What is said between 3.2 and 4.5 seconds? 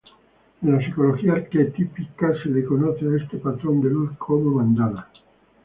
este patrón de luz como